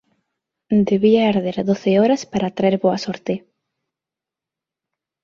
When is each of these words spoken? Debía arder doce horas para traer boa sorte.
Debía 0.89 1.21
arder 1.31 1.57
doce 1.69 1.91
horas 2.01 2.21
para 2.31 2.53
traer 2.57 2.75
boa 2.83 2.97
sorte. 3.05 3.33